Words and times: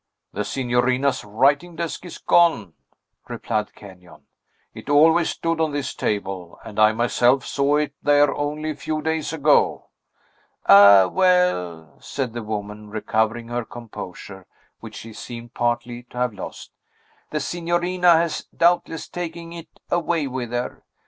"The 0.33 0.43
signorina's 0.43 1.23
writing 1.23 1.75
desk 1.75 2.05
is 2.05 2.17
gone," 2.17 2.73
replied 3.27 3.75
Kenyon; 3.75 4.23
"it 4.73 4.89
always 4.89 5.29
stood 5.29 5.61
on 5.61 5.73
this 5.73 5.93
table, 5.93 6.57
and 6.65 6.79
I 6.79 6.91
myself 6.91 7.45
saw 7.45 7.75
it 7.77 7.93
there 8.01 8.33
only 8.33 8.71
a 8.71 8.75
few 8.75 9.03
days 9.03 9.31
ago." 9.31 9.89
"Ah, 10.65 11.05
well!" 11.05 11.97
said 12.01 12.33
the 12.33 12.41
woman, 12.41 12.89
recovering 12.89 13.49
her 13.49 13.63
composure, 13.63 14.47
which 14.79 14.95
she 14.95 15.13
seemed 15.13 15.53
partly 15.53 16.01
to 16.09 16.17
have 16.17 16.33
lost. 16.33 16.71
"The 17.29 17.39
signorina 17.39 18.13
has 18.17 18.45
doubtless 18.57 19.07
taken 19.07 19.53
it 19.53 19.67
away 19.91 20.25
with 20.25 20.49
her. 20.51 20.83